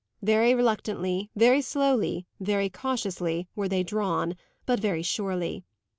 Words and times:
Very 0.23 0.55
reluctantly, 0.55 1.29
very 1.35 1.61
slowly, 1.61 2.25
very 2.39 2.69
cautiously, 2.69 3.47
were 3.55 3.69
they 3.69 3.83
drawn, 3.83 4.35
but 4.65 4.79
very 4.79 5.03
surely. 5.03 5.63